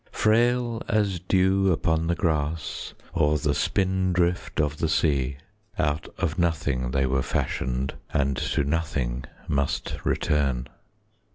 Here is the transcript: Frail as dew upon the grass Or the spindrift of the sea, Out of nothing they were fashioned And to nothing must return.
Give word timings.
Frail 0.11 0.81
as 0.87 1.19
dew 1.19 1.71
upon 1.71 2.07
the 2.07 2.15
grass 2.15 2.95
Or 3.13 3.37
the 3.37 3.53
spindrift 3.53 4.59
of 4.59 4.77
the 4.77 4.89
sea, 4.89 5.37
Out 5.77 6.11
of 6.17 6.39
nothing 6.39 6.89
they 6.89 7.05
were 7.05 7.21
fashioned 7.21 7.93
And 8.11 8.35
to 8.35 8.63
nothing 8.63 9.25
must 9.47 9.97
return. 10.03 10.65